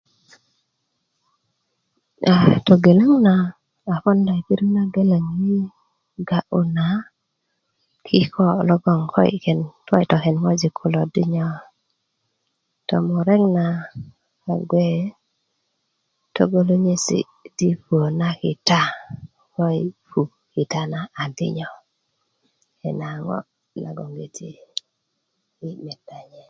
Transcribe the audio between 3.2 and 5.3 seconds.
na a punda yi pirit na geleŋ